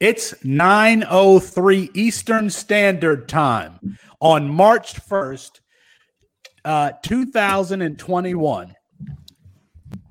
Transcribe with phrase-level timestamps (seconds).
[0.00, 5.60] It's 9:03 Eastern Standard Time on March 1st,
[6.64, 8.74] uh, 2021.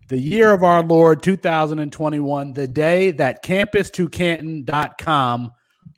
[0.09, 5.51] The year of our Lord 2021, the day that campus2canton.com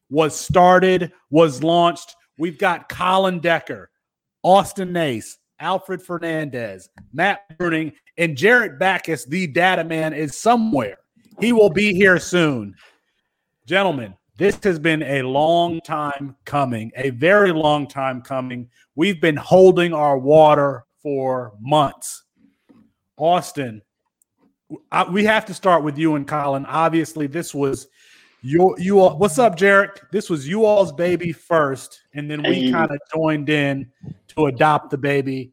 [0.10, 2.16] was started, was launched.
[2.38, 3.92] We've got Colin Decker,
[4.42, 10.98] Austin Nace, Alfred Fernandez, Matt Bruning, and Jarrett Backus, the data man, is somewhere.
[11.40, 12.76] He will be here soon.
[13.70, 18.68] Gentlemen, this has been a long time coming, a very long time coming.
[18.96, 22.24] We've been holding our water for months.
[23.16, 23.84] Austin,
[24.92, 26.66] I, we have to start with you and Colin.
[26.66, 27.88] Obviously, this was
[28.42, 32.72] you you all what's up jarek this was you all's baby first and then we
[32.72, 33.86] kind of joined in
[34.30, 35.52] to adopt the baby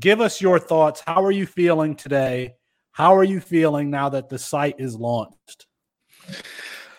[0.00, 2.52] give us your thoughts how are you feeling today
[2.90, 5.68] how are you feeling now that the site is launched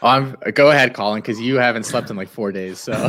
[0.02, 2.80] I'm go ahead, Colin, because you haven't slept in like four days.
[2.80, 2.92] So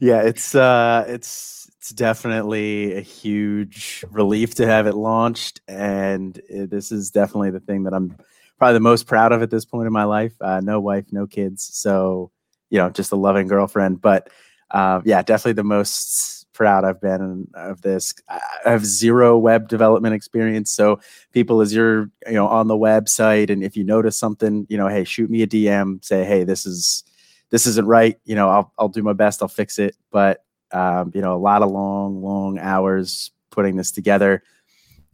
[0.00, 6.70] yeah, it's uh it's it's definitely a huge relief to have it launched, and it,
[6.70, 8.16] this is definitely the thing that I'm
[8.58, 10.34] probably the most proud of at this point in my life.
[10.40, 12.30] Uh, no wife, no kids, so
[12.70, 14.00] you know, just a loving girlfriend.
[14.00, 14.30] But
[14.70, 18.14] uh, yeah, definitely the most proud I've been of this.
[18.28, 20.98] I have zero web development experience, so
[21.32, 24.88] people, as you're you know on the website, and if you notice something, you know,
[24.88, 27.04] hey, shoot me a DM, say, hey, this is
[27.50, 28.18] this isn't right.
[28.24, 29.94] You know, I'll I'll do my best, I'll fix it.
[30.10, 34.42] But um, you know, a lot of long, long hours putting this together.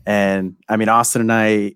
[0.07, 1.75] And I mean, Austin and I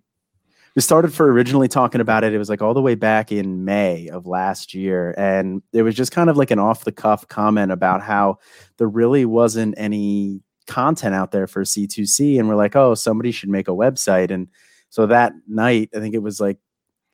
[0.76, 2.34] we started for originally talking about it.
[2.34, 5.14] It was like all the way back in May of last year.
[5.16, 8.40] And it was just kind of like an off the cuff comment about how
[8.76, 12.38] there really wasn't any content out there for C2C.
[12.38, 14.30] And we're like, oh, somebody should make a website.
[14.30, 14.48] And
[14.90, 16.58] so that night, I think it was like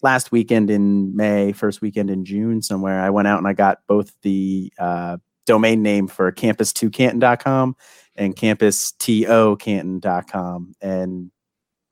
[0.03, 3.79] last weekend in May, first weekend in June somewhere, I went out and I got
[3.87, 7.77] both the uh, domain name for campus2canton.com
[8.17, 10.75] and campus2canton.com.
[10.81, 11.31] And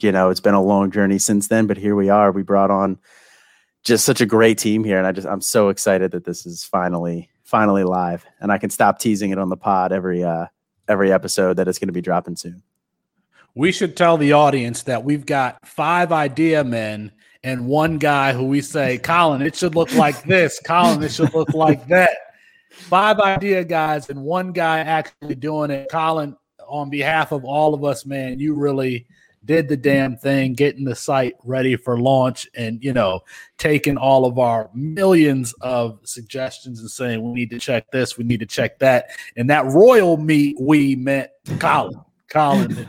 [0.03, 2.33] you know, it's been a long journey since then, but here we are.
[2.33, 2.99] We brought on
[3.83, 6.65] just such a great team here, and I just I'm so excited that this is
[6.65, 10.47] finally finally live, and I can stop teasing it on the pod every uh
[10.89, 12.63] every episode that it's going to be dropping soon.
[13.55, 17.13] We should tell the audience that we've got five idea men
[17.43, 20.61] and one guy who we say, Colin, it should look like this.
[20.65, 22.17] Colin, it should look like that.
[22.71, 25.89] Five idea guys and one guy actually doing it.
[25.91, 26.37] Colin,
[26.69, 29.07] on behalf of all of us, man, you really
[29.45, 33.21] did the damn thing, getting the site ready for launch, and you know,
[33.59, 38.25] taking all of our millions of suggestions and saying we need to check this, we
[38.25, 42.01] need to check that, and that royal meet we met Colin.
[42.29, 42.87] Colin.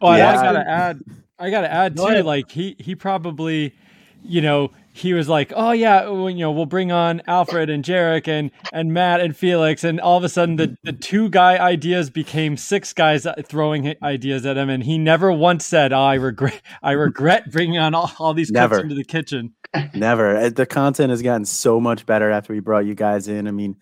[0.00, 0.30] oh, yeah.
[0.30, 1.00] I gotta add.
[1.38, 2.22] I gotta add too.
[2.22, 3.74] Like he he probably,
[4.22, 7.84] you know, he was like, "Oh yeah, well, you know, we'll bring on Alfred and
[7.84, 11.58] Jarek and and Matt and Felix," and all of a sudden the the two guy
[11.58, 16.14] ideas became six guys throwing ideas at him, and he never once said, oh, "I
[16.14, 18.80] regret I regret bringing on all, all these never.
[18.80, 19.54] into the kitchen."
[19.94, 20.36] Never.
[20.36, 23.48] Uh, the content has gotten so much better after we brought you guys in.
[23.48, 23.74] I mean,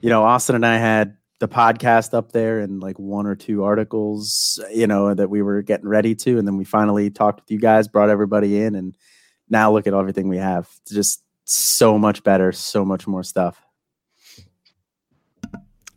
[0.00, 3.64] you know, Austin and I had the podcast up there and like one or two
[3.64, 7.50] articles, you know, that we were getting ready to, and then we finally talked with
[7.50, 8.94] you guys, brought everybody in, and
[9.52, 10.68] now look at everything we have.
[10.80, 13.62] It's just so much better, so much more stuff.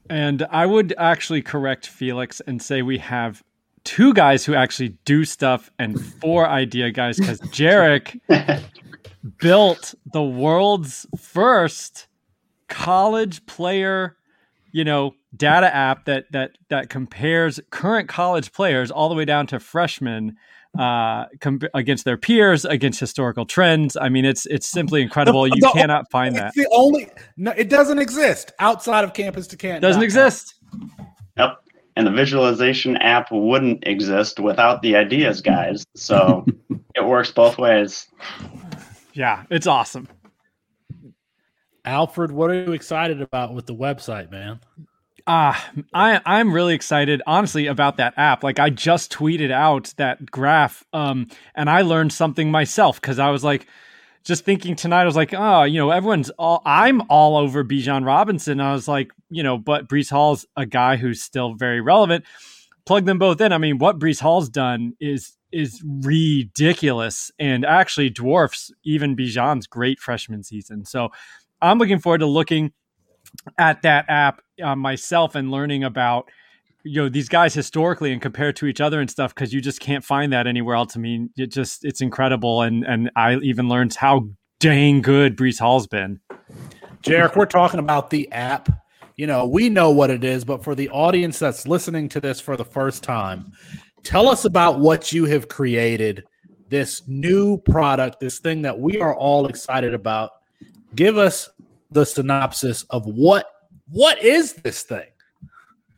[0.07, 3.44] And I would actually correct Felix and say we have
[3.83, 8.19] two guys who actually do stuff and four idea guys because Jarek
[9.39, 12.07] built the world's first
[12.67, 14.17] college player,
[14.71, 19.47] you know, data app that that that compares current college players all the way down
[19.47, 20.38] to freshmen
[20.78, 23.97] uh, com- against their peers, against historical trends.
[24.00, 25.44] I mean, it's it's simply incredible.
[25.44, 26.53] The, you the, cannot find that.
[26.53, 29.81] The only no, it doesn't exist outside of campus to campus.
[29.81, 30.56] Doesn't exist.
[31.38, 31.58] Yep,
[31.96, 35.86] and the visualization app wouldn't exist without the ideas guys.
[35.96, 36.46] So
[36.96, 38.07] it works both ways.
[39.13, 40.07] Yeah, it's awesome.
[41.86, 44.60] Alfred, what are you excited about with the website, man?
[45.27, 45.56] Uh,
[45.94, 48.44] I I'm really excited, honestly, about that app.
[48.44, 53.31] Like I just tweeted out that graph, um, and I learned something myself because I
[53.31, 53.68] was like,
[54.24, 58.06] just thinking tonight, I was like, oh, you know, everyone's all I'm all over Bijan
[58.06, 58.60] Robinson.
[58.60, 62.25] I was like, you know, but Breece Hall's a guy who's still very relevant.
[62.86, 63.51] Plug them both in.
[63.51, 70.00] I mean, what Breece Hall's done is is ridiculous and actually dwarfs even Bijan's great
[70.00, 70.86] freshman season.
[70.86, 71.10] So
[71.62, 72.74] I'm looking forward to looking
[73.57, 76.29] at that app uh, myself and learning about
[76.83, 79.79] you know these guys historically and compared to each other and stuff because you just
[79.79, 80.95] can't find that anywhere else.
[80.95, 84.29] I mean, it just it's incredible, and and I even learned how
[84.59, 86.19] dang good Breece Hall's been.
[87.01, 88.69] Jarek, we're talking about the app.
[89.15, 92.39] You know, we know what it is, but for the audience that's listening to this
[92.39, 93.51] for the first time,
[94.03, 96.23] tell us about what you have created,
[96.69, 100.31] this new product, this thing that we are all excited about.
[100.95, 101.49] Give us
[101.91, 103.47] the synopsis of what
[103.89, 105.07] what is this thing?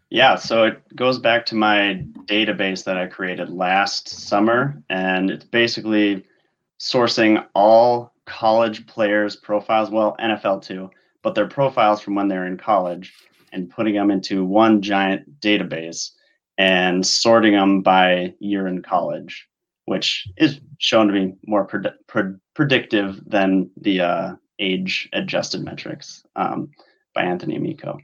[0.09, 5.43] Yeah, so it goes back to my database that I created last summer, and it's
[5.43, 6.25] basically
[6.79, 10.89] sourcing all college players' profiles, well, NFL too,
[11.23, 13.13] but their profiles from when they're in college,
[13.51, 16.11] and putting them into one giant database
[16.57, 19.47] and sorting them by year in college,
[19.85, 26.23] which is shown to be more pred- pred- predictive than the uh, age adjusted metrics
[26.35, 26.71] um,
[27.13, 27.97] by Anthony Amico.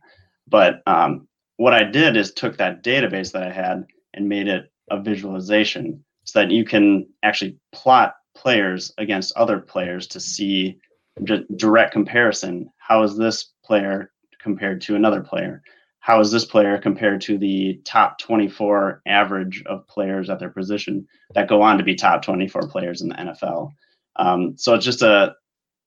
[0.47, 1.27] But um,
[1.57, 6.03] what I did is took that database that I had and made it a visualization
[6.25, 10.77] so that you can actually plot players against other players to see
[11.23, 12.69] just direct comparison.
[12.77, 14.11] How is this player
[14.41, 15.61] compared to another player?
[15.99, 21.07] How is this player compared to the top 24 average of players at their position
[21.33, 23.71] that go on to be top 24 players in the NFL?
[24.17, 25.33] Um, so it's just a, a,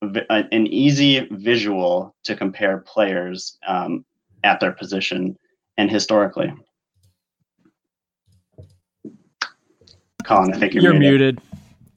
[0.02, 4.04] an easy visual to compare players um,
[4.44, 5.37] at their position
[5.78, 6.52] and historically.
[10.25, 11.37] Colin, I think you're, You're muted.
[11.37, 11.40] muted,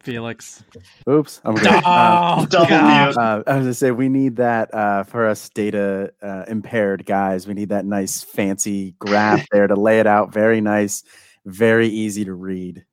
[0.01, 0.63] Felix.
[1.09, 1.41] Oops.
[1.43, 1.67] I'm good.
[1.85, 3.07] Oh, Uh, Double God.
[3.07, 3.17] mute.
[3.17, 7.47] uh, I was gonna say we need that uh, for us data uh, impaired guys.
[7.47, 10.31] We need that nice fancy graph there to lay it out.
[10.31, 11.03] Very nice,
[11.45, 12.85] very easy to read.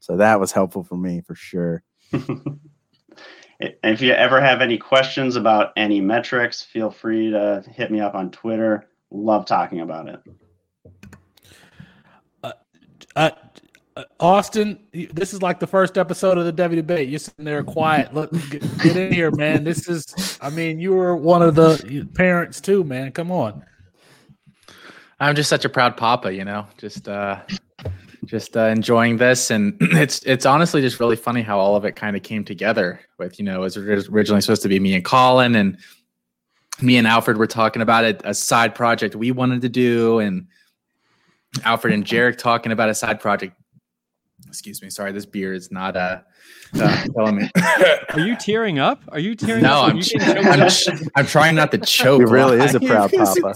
[0.00, 1.82] So that was helpful for me for sure.
[3.60, 8.14] if you ever have any questions about any metrics, feel free to hit me up
[8.14, 8.88] on Twitter.
[9.10, 10.20] Love talking about it.
[12.42, 12.52] Uh,
[13.14, 13.30] uh,
[14.20, 17.08] Austin, this is like the first episode of the Devy Debate.
[17.08, 18.12] You're sitting there quiet.
[18.12, 19.64] Look, get, get in here, man.
[19.64, 23.12] This is, I mean, you were one of the parents too, man.
[23.12, 23.64] Come on.
[25.18, 27.40] I'm just such a proud papa, you know, just uh
[28.26, 31.96] just uh, enjoying this and it's it's honestly just really funny how all of it
[31.96, 35.04] kind of came together with, you know, it was originally supposed to be me and
[35.04, 35.78] Colin and
[36.80, 40.46] me and Alfred were talking about it, a side project we wanted to do and
[41.64, 43.54] Alfred and Jarek talking about a side project.
[44.48, 46.20] Excuse me, sorry, this beer is not uh,
[46.78, 47.50] uh telling me.
[48.10, 49.02] Are you tearing up?
[49.08, 49.88] Are you tearing no, up?
[49.88, 52.20] Are I'm, you I'm, ch- I'm trying not to choke.
[52.20, 53.54] He really is a proud papa.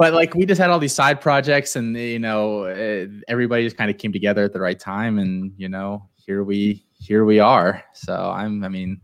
[0.00, 3.76] But like we just had all these side projects and you know uh, everybody just
[3.76, 7.38] kind of came together at the right time and you know here we here we
[7.38, 7.84] are.
[7.92, 9.02] So i'm i mean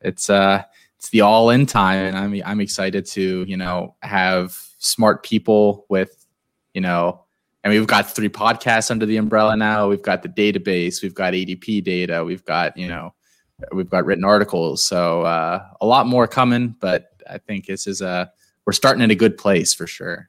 [0.00, 0.62] it's uh
[0.96, 5.84] it's the all in time and i'm i'm excited to you know have smart people
[5.90, 6.26] with
[6.72, 7.26] you know
[7.62, 9.86] and we've got three podcasts under the umbrella now.
[9.86, 11.02] We've got the database.
[11.02, 12.24] We've got adp data.
[12.24, 13.12] We've got you know
[13.70, 14.82] we've got written articles.
[14.82, 18.32] So uh, a lot more coming but i think this is a
[18.66, 20.28] we're starting in a good place for sure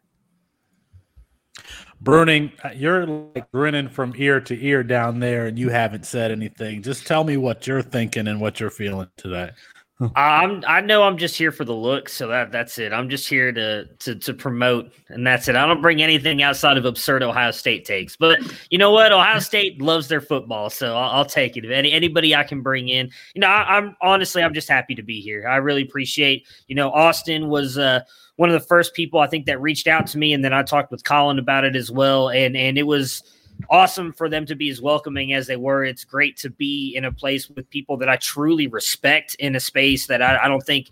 [2.04, 6.32] Bruning, uh, you're like grinning from ear to ear down there, and you haven't said
[6.32, 6.82] anything.
[6.82, 9.52] Just tell me what you're thinking and what you're feeling today.
[10.16, 12.92] I'm I know I'm just here for the look, so that that's it.
[12.92, 15.56] I'm just here to to to promote, and that's it.
[15.56, 18.18] I don't bring anything outside of absurd Ohio State takes.
[18.18, 18.40] But
[18.72, 19.12] you know what?
[19.12, 21.66] Ohio State loves their football, so I'll, I'll take it.
[21.66, 24.96] If any anybody I can bring in, you know, I, I'm honestly I'm just happy
[24.96, 25.48] to be here.
[25.48, 26.48] I really appreciate.
[26.68, 28.02] You know, Austin was uh,
[28.38, 30.64] one of the first people I think that reached out to me, and then I
[30.64, 33.22] talked with Colin about it as well, and and it was
[33.70, 35.84] awesome for them to be as welcoming as they were.
[35.84, 39.60] It's great to be in a place with people that I truly respect in a
[39.60, 40.90] space that I, I don't think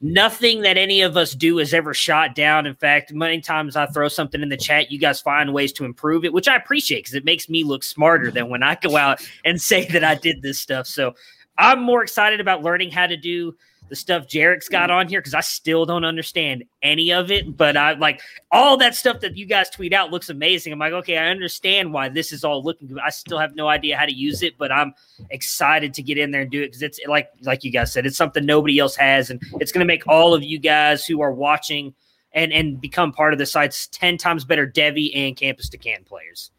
[0.00, 2.66] nothing that any of us do is ever shot down.
[2.66, 5.84] In fact, many times I throw something in the chat, you guys find ways to
[5.84, 8.96] improve it, which I appreciate because it makes me look smarter than when I go
[8.96, 10.86] out and say that I did this stuff.
[10.86, 11.14] So
[11.58, 13.54] I'm more excited about learning how to do
[13.92, 14.94] the stuff Jarek's got mm.
[14.94, 17.58] on here because I still don't understand any of it.
[17.58, 20.72] But I like all that stuff that you guys tweet out looks amazing.
[20.72, 23.00] I'm like, okay, I understand why this is all looking good.
[23.04, 24.94] I still have no idea how to use it, but I'm
[25.28, 28.06] excited to get in there and do it because it's like like you guys said,
[28.06, 31.20] it's something nobody else has, and it's going to make all of you guys who
[31.20, 31.92] are watching
[32.32, 36.02] and and become part of the site's ten times better Devy and Campus to Can
[36.04, 36.50] players.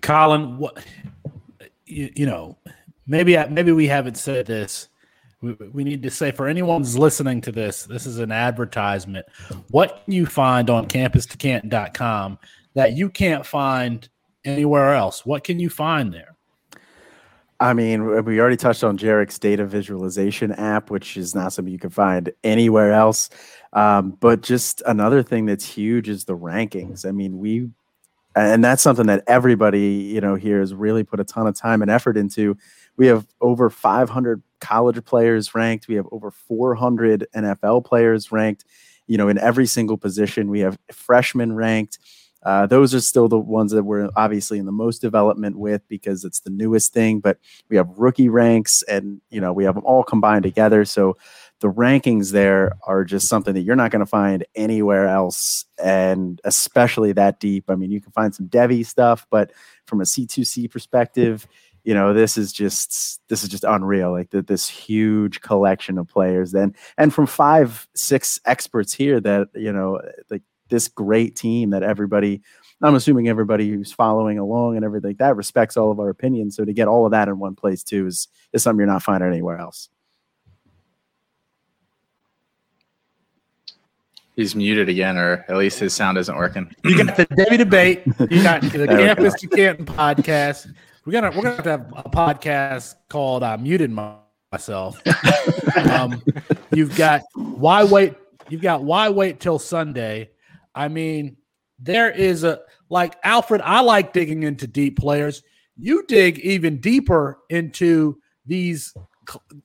[0.00, 0.82] Colin, what
[1.84, 2.56] you, you know,
[3.06, 4.88] maybe I- maybe we haven't said this.
[5.42, 9.26] We, need to say for anyone who's listening to this, this is an advertisement.
[9.70, 12.38] What can you find on campus2canton.com
[12.74, 14.08] that you can't find
[14.44, 15.26] anywhere else?
[15.26, 16.36] What can you find there?
[17.60, 21.78] I mean, we already touched on Jarek's data visualization app, which is not something you
[21.78, 23.30] can find anywhere else.
[23.72, 27.06] Um, but just another thing that's huge is the rankings.
[27.06, 27.70] I mean, we,
[28.34, 31.80] and that's something that everybody, you know, here has really put a ton of time
[31.80, 32.56] and effort into.
[32.98, 35.88] We have over 500 college players ranked.
[35.88, 38.64] We have over 400 NFL players ranked.
[39.06, 41.98] You know, in every single position, we have freshmen ranked.
[42.46, 46.24] Uh, those are still the ones that we're obviously in the most development with because
[46.24, 47.18] it's the newest thing.
[47.18, 50.84] But we have rookie ranks, and you know we have them all combined together.
[50.84, 51.16] So
[51.60, 56.40] the rankings there are just something that you're not going to find anywhere else, and
[56.44, 57.64] especially that deep.
[57.68, 59.50] I mean, you can find some Devy stuff, but
[59.86, 61.48] from a C2C perspective,
[61.86, 66.08] you know this is just this is just unreal like the, this huge collection of
[66.08, 71.70] players then and from five six experts here that you know like this great team
[71.70, 72.42] that everybody
[72.82, 76.56] I'm assuming everybody who's following along and everything like that respects all of our opinions.
[76.56, 79.02] So to get all of that in one place too is is something you're not
[79.02, 79.88] finding anywhere else.
[84.34, 86.70] He's muted again, or at least his sound isn't working.
[86.84, 88.02] You got the Devy debate.
[88.30, 90.70] You got the Campus to Canton podcast.
[91.06, 95.00] We're gonna we're gonna have to have a podcast called "I Muted Myself."
[95.90, 96.22] um,
[96.74, 98.14] you've got why wait.
[98.48, 100.30] You've got why wait till Sunday
[100.76, 101.38] I mean,
[101.78, 102.60] there is a
[102.90, 105.42] like Alfred, I like digging into deep players.
[105.76, 108.94] You dig even deeper into these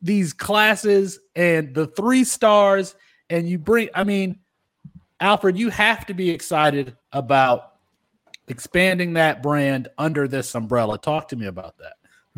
[0.02, 2.96] these classes and the three stars
[3.30, 4.40] and you bring I mean,
[5.20, 7.71] Alfred, you have to be excited about
[8.52, 10.98] expanding that brand under this umbrella.
[10.98, 11.94] Talk to me about that.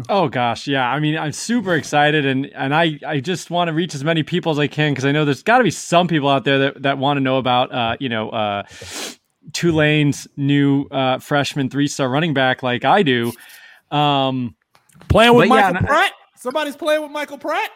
[0.10, 0.88] Oh gosh, yeah.
[0.88, 4.24] I mean, I'm super excited, and and I I just want to reach as many
[4.24, 6.58] people as I can because I know there's got to be some people out there
[6.60, 8.64] that that want to know about uh you know uh
[9.52, 13.34] Tulane's new uh freshman three star running back like I do.
[13.92, 14.56] Um,
[15.10, 16.12] playing with Michael yeah, Pratt.
[16.38, 17.70] Somebody's playing with Michael Pratt.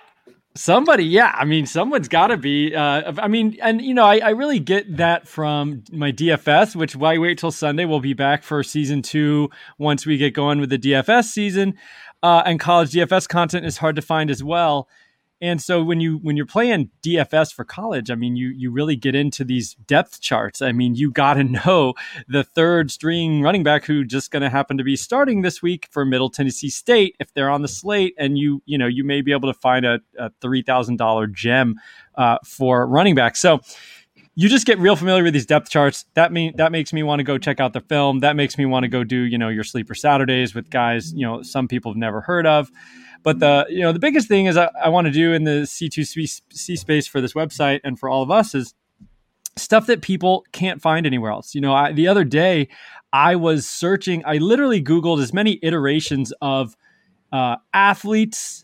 [0.58, 1.34] Somebody, yeah.
[1.36, 2.76] I mean, someone's got to be.
[2.76, 6.96] Uh, I mean, and you know, I, I really get that from my DFS, which
[6.96, 7.86] why wait till Sunday?
[7.86, 11.76] We'll be back for season two once we get going with the DFS season
[12.24, 14.90] uh, and college DFS content is hard to find as well.
[15.39, 18.96] And so when you when you're playing DFS for college, I mean, you you really
[18.96, 20.62] get into these depth charts.
[20.62, 21.94] I mean, you got to know
[22.27, 25.88] the third string running back who just going to happen to be starting this week
[25.91, 29.22] for Middle Tennessee State if they're on the slate, and you you know you may
[29.22, 31.75] be able to find a, a three thousand dollar gem
[32.15, 33.36] uh, for running back.
[33.36, 33.60] So
[34.34, 36.06] you just get real familiar with these depth charts.
[36.15, 38.20] That mean that makes me want to go check out the film.
[38.20, 41.25] That makes me want to go do you know your sleeper Saturdays with guys you
[41.25, 42.72] know some people have never heard of.
[43.27, 45.63] But the you know the biggest thing is I, I want to do in the
[45.63, 48.74] C2C space for this website and for all of us is
[49.57, 51.53] stuff that people can't find anywhere else.
[51.53, 52.69] You know, I, the other day
[53.12, 54.24] I was searching.
[54.25, 56.77] I literally Googled as many iterations of
[57.34, 58.63] uh, athletes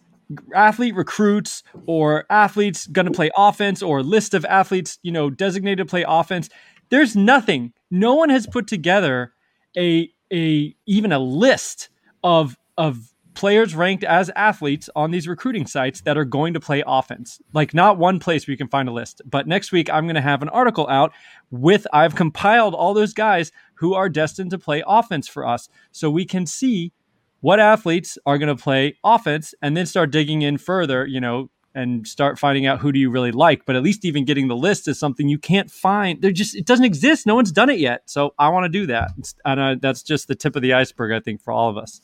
[0.56, 5.80] athlete recruits or athletes going to play offense or list of athletes, you know, designated
[5.80, 6.48] to play offense.
[6.88, 7.74] There's nothing.
[7.92, 9.34] No one has put together
[9.76, 11.90] a a even a list
[12.24, 16.84] of of players ranked as athletes on these recruiting sites that are going to play
[16.86, 17.42] offense.
[17.54, 19.22] Like not one place where you can find a list.
[19.26, 21.12] But next week I'm going to have an article out
[21.52, 26.10] with I've compiled all those guys who are destined to play offense for us so
[26.10, 26.92] we can see
[27.42, 31.50] what athletes are going to play offense and then start digging in further, you know,
[31.76, 33.66] and start finding out who do you really like.
[33.66, 36.22] But at least even getting the list is something you can't find.
[36.22, 37.26] There just it doesn't exist.
[37.26, 38.04] No one's done it yet.
[38.06, 39.12] So I want to do that,
[39.44, 42.02] and uh, that's just the tip of the iceberg, I think, for all of us.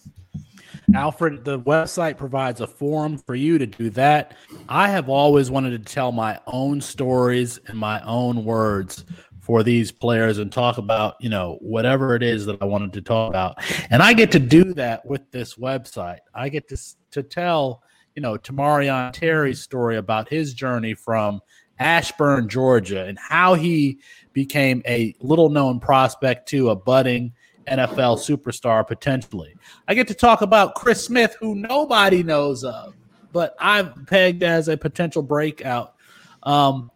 [0.95, 4.35] Alfred, the website provides a forum for you to do that.
[4.67, 9.05] I have always wanted to tell my own stories in my own words
[9.41, 13.01] for these players and talk about, you know, whatever it is that I wanted to
[13.01, 13.57] talk about.
[13.89, 16.19] And I get to do that with this website.
[16.33, 16.77] I get to
[17.11, 17.83] to tell,
[18.15, 21.41] you know, Tamorrion Terry's story about his journey from
[21.79, 23.99] Ashburn, Georgia, and how he
[24.33, 27.33] became a little known prospect to a budding
[27.69, 29.55] NFL superstar potentially.
[29.87, 32.95] I get to talk about Chris Smith, who nobody knows of,
[33.31, 35.95] but I've pegged as a potential breakout.
[36.43, 36.91] Um,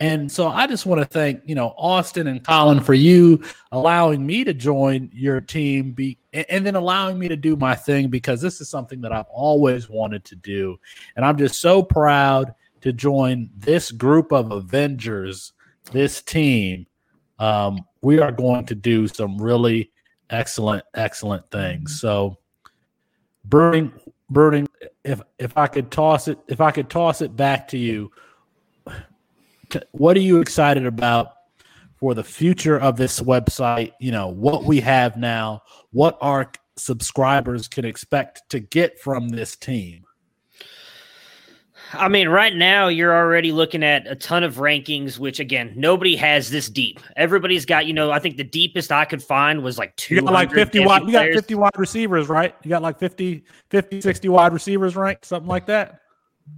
[0.00, 3.42] and so I just want to thank, you know, Austin and Colin for you
[3.72, 8.08] allowing me to join your team be and then allowing me to do my thing
[8.08, 10.78] because this is something that I've always wanted to do.
[11.16, 15.52] And I'm just so proud to join this group of Avengers,
[15.90, 16.86] this team.
[17.40, 19.90] Um, we are going to do some really
[20.30, 21.90] excellent, excellent things.
[21.90, 22.06] Mm-hmm.
[22.06, 22.38] So
[23.48, 23.92] Bruning
[24.32, 24.66] Bruning
[25.04, 28.10] if if I could toss it if I could toss it back to you
[29.92, 31.32] what are you excited about
[31.96, 33.92] for the future of this website?
[33.98, 39.56] You know, what we have now, what our subscribers can expect to get from this
[39.56, 40.04] team?
[41.92, 46.16] I mean, right now you're already looking at a ton of rankings, which again, nobody
[46.16, 47.00] has this deep.
[47.16, 50.20] Everybody's got, you know, I think the deepest I could find was like two.
[50.20, 52.54] Like 50 wide, you got 50 wide receivers, right?
[52.62, 56.02] You got like 50, 50, 60 wide receivers ranked, something like that.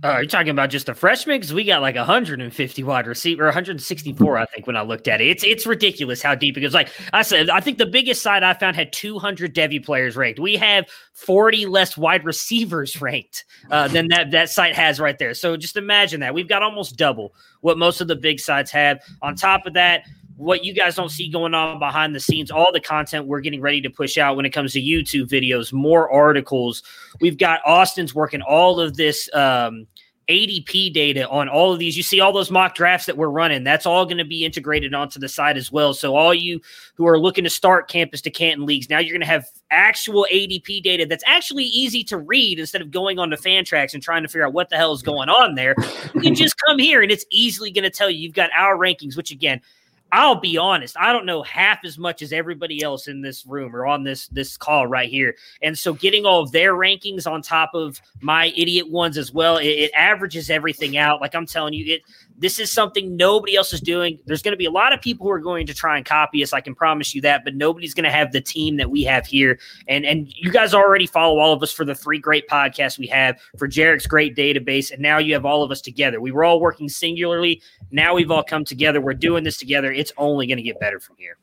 [0.02, 1.36] Uh, are you talking about just the freshmen?
[1.36, 5.28] Because we got like 150 wide receiver, 164, I think, when I looked at it.
[5.28, 6.72] It's it's ridiculous how deep it goes.
[6.72, 10.40] Like I said, I think the biggest site I found had 200 Devy players ranked.
[10.40, 15.34] We have 40 less wide receivers ranked uh, than that that site has right there.
[15.34, 19.00] So just imagine that we've got almost double what most of the big sites have.
[19.20, 20.04] On top of that,
[20.40, 23.60] what you guys don't see going on behind the scenes, all the content we're getting
[23.60, 26.82] ready to push out when it comes to YouTube videos, more articles.
[27.20, 29.86] We've got Austin's working all of this um,
[30.30, 31.94] ADP data on all of these.
[31.94, 33.64] You see all those mock drafts that we're running.
[33.64, 35.92] That's all going to be integrated onto the site as well.
[35.92, 36.62] So all you
[36.94, 40.26] who are looking to start campus to Canton leagues, now you're going to have actual
[40.32, 44.22] ADP data that's actually easy to read instead of going on to Fantrax and trying
[44.22, 45.74] to figure out what the hell is going on there.
[46.14, 48.78] You can just come here and it's easily going to tell you you've got our
[48.78, 49.60] rankings, which again–
[50.12, 53.74] I'll be honest, I don't know half as much as everybody else in this room
[53.74, 55.36] or on this this call right here.
[55.62, 59.58] And so getting all of their rankings on top of my idiot ones as well,
[59.58, 61.20] it, it averages everything out.
[61.20, 62.02] Like I'm telling you, it
[62.40, 64.18] this is something nobody else is doing.
[64.24, 66.42] There's going to be a lot of people who are going to try and copy
[66.42, 66.54] us.
[66.54, 69.26] I can promise you that, but nobody's going to have the team that we have
[69.26, 69.58] here.
[69.86, 73.06] And and you guys already follow all of us for the three great podcasts we
[73.08, 76.20] have for Jarek's great database, and now you have all of us together.
[76.20, 77.60] We were all working singularly.
[77.90, 79.00] Now we've all come together.
[79.00, 79.92] We're doing this together.
[79.92, 81.36] It's only going to get better from here.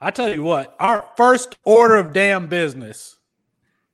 [0.00, 3.18] I tell you what, our first order of damn business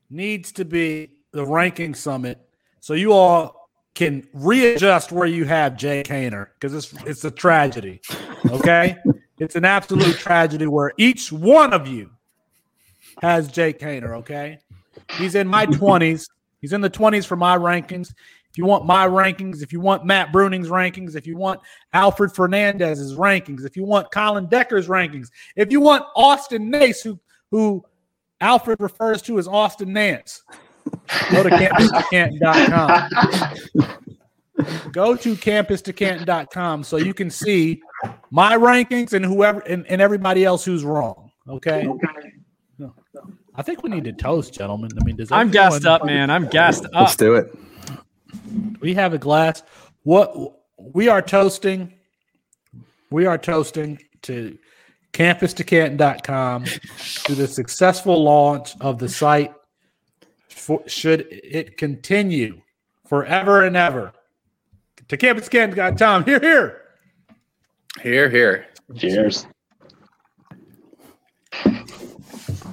[0.08, 2.40] needs to be the ranking summit.
[2.80, 3.57] So you all
[3.94, 8.00] can readjust where you have Jake Haener because it's it's a tragedy.
[8.46, 8.96] Okay,
[9.38, 12.10] it's an absolute tragedy where each one of you
[13.20, 14.18] has Jake Haener.
[14.18, 14.58] Okay,
[15.18, 16.28] he's in my twenties.
[16.60, 18.12] He's in the twenties for my rankings.
[18.50, 21.60] If you want my rankings, if you want Matt Bruning's rankings, if you want
[21.92, 27.18] Alfred Fernandez's rankings, if you want Colin Decker's rankings, if you want Austin Nace, who
[27.50, 27.84] who
[28.40, 30.42] Alfred refers to as Austin Nance,
[31.30, 33.08] Go to campustocanton.com.
[34.92, 37.80] Go to campustocanton.com so you can see
[38.30, 41.30] my rankings and whoever and, and everybody else who's wrong.
[41.48, 41.88] Okay.
[42.78, 42.94] No.
[43.54, 44.90] I think we need to toast, gentlemen.
[45.00, 46.30] I mean, does I'm gassed up, man.
[46.30, 46.92] I'm gassed up.
[46.92, 47.52] Let's do it.
[48.80, 49.62] We have a glass.
[50.04, 51.92] What we are toasting,
[53.10, 54.56] we are toasting to
[55.12, 59.52] campustocanton.com to the successful launch of the site
[60.58, 62.60] for, should it continue
[63.06, 64.12] forever and ever.
[65.08, 66.24] To Campus Ken got Tom.
[66.24, 66.82] Here, here.
[68.02, 68.66] Here, here.
[68.96, 69.46] Cheers.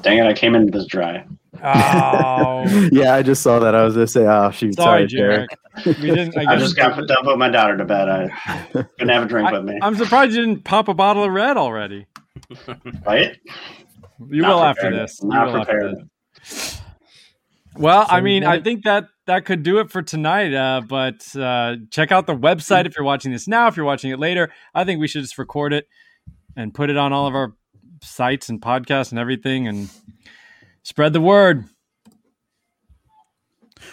[0.02, 1.26] Dang it, I came in this dry.
[1.63, 3.74] Oh, yeah, I just saw that.
[3.74, 5.48] I was gonna say, oh shoot, sorry, sorry Jarek.
[5.86, 6.38] We didn't.
[6.38, 8.10] I, I just got done put my daughter to bed.
[8.10, 8.30] I
[8.71, 9.80] couldn't have a drink with me.
[9.82, 12.06] I, am surprised you didn't pop a bottle of red already.
[13.06, 13.38] right?
[14.30, 15.04] You Not will after prepared.
[15.10, 15.19] this.
[15.21, 15.95] You Not will after
[16.43, 16.82] this.
[17.77, 20.53] Well, I mean, I think that that could do it for tonight.
[20.53, 23.67] Uh, but uh, check out the website if you're watching this now.
[23.67, 25.88] If you're watching it later, I think we should just record it
[26.55, 27.53] and put it on all of our
[28.01, 29.89] sites and podcasts and everything, and
[30.83, 31.65] spread the word.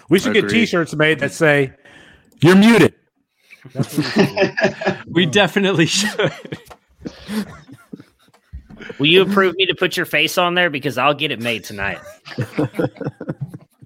[0.09, 0.61] We should get Agreed.
[0.61, 1.73] T-shirts made that say
[2.41, 2.95] "You're muted."
[3.73, 5.13] That's what we should do.
[5.13, 6.33] We definitely should.
[8.99, 11.65] Will you approve me to put your face on there because I'll get it made
[11.65, 11.99] tonight?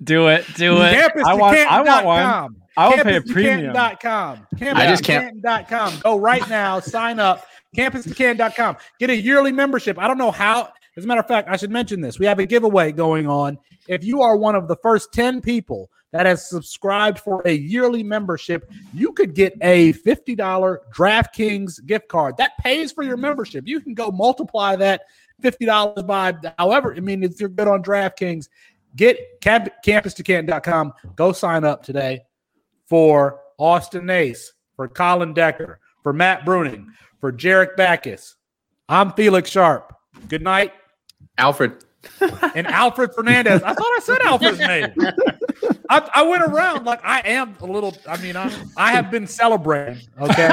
[0.07, 0.47] do it.
[0.55, 1.17] Do it.
[1.25, 1.59] I want.
[1.59, 2.23] I want one.
[2.23, 2.57] CampusToCanton.com.
[2.79, 3.75] I will pay a premium.
[3.75, 4.47] CampusToCanton.com.
[4.77, 6.01] I just can't- CampusToCanton.com.
[6.01, 6.81] Go right now.
[6.81, 7.47] Sign up.
[7.77, 8.77] CampusToCanton.com.
[8.99, 9.99] Get a yearly membership.
[9.99, 10.73] I don't know how.
[10.97, 12.19] As a matter of fact, I should mention this.
[12.19, 13.59] We have a giveaway going on.
[13.87, 18.03] If you are one of the first 10 people that has subscribed for a yearly
[18.03, 22.39] membership, you could get a $50 DraftKings gift card.
[22.39, 23.65] That pays for your membership.
[23.67, 25.03] You can go multiply that
[25.43, 26.95] $50 by however.
[26.97, 28.49] I mean, if you're good on DraftKings,
[28.97, 30.93] get camp, campustocanton.com.
[31.15, 32.23] Go sign up today
[32.87, 36.87] for Austin Nace, for Colin Decker, for Matt Bruning,
[37.21, 38.37] for Jarek Backus.
[38.89, 39.95] I'm Felix Sharp.
[40.29, 40.73] Good night.
[41.39, 41.85] Alfred.
[42.55, 43.63] And Alfred Fernandez.
[43.63, 44.95] I thought I said Alfred's name.
[45.89, 47.97] I, I went around like I am a little.
[48.09, 49.99] I mean, I I have been celebrating.
[50.21, 50.49] Okay,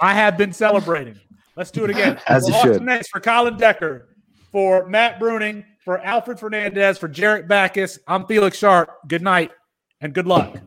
[0.00, 1.18] I have been celebrating.
[1.56, 2.20] Let's do it again.
[2.26, 2.82] As for you Austin should.
[2.82, 4.08] Nace, for Colin Decker,
[4.52, 8.00] for Matt Bruning, for Alfred Fernandez, for Jarek Backus.
[8.08, 8.90] I'm Felix Sharp.
[9.06, 9.52] Good night
[10.00, 10.58] and good luck.